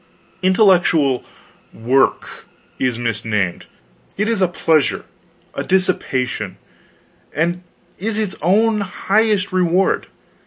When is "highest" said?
8.81-9.53